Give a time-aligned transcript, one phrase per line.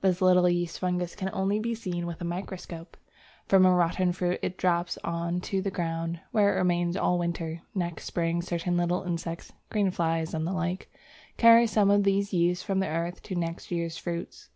[0.00, 2.96] This little yeast fungus can only be seen with a microscope.
[3.48, 7.62] From a rotten fruit it drops on to the ground, where it remains all winter.
[7.74, 10.88] Next spring certain small insects (green fly and the like)
[11.36, 14.50] carry some of these yeasts from the earth to next year's fruits.